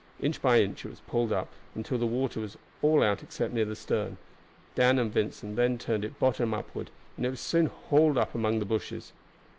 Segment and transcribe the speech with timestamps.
[0.19, 3.65] Inch by inch it was pulled up, until the water was all out except near
[3.65, 4.17] the stern.
[4.73, 8.57] Dan and Vincent then turned it bottom upward, and it was soon hauled up among
[8.57, 9.13] the bushes.